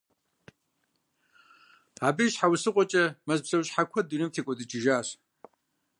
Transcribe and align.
Абы 2.07 2.21
и 2.25 2.29
щхьэусыгъуэкӏэ, 2.31 3.03
мэз 3.25 3.39
псэущхьэ 3.43 3.83
куэд 3.89 4.05
дунейм 4.07 4.31
текӀуэдыкӀыжащ. 4.33 5.07